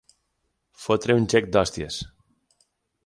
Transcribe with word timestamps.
Fotre 0.85 1.17
un 1.19 1.29
gec 1.35 1.51
d'hòsties. 1.57 2.01